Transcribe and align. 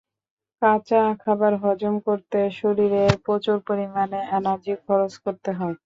কাঁচা 0.61 1.01
খাবার 1.21 1.53
হজম 1.63 1.95
করতে 2.07 2.39
শরীরের 2.59 3.13
প্রচুর 3.25 3.57
পরিমাণ 3.67 4.07
এনার্জি 4.31 4.73
খরচ 4.83 5.13
করতে 5.23 5.49
হয়। 5.53 5.75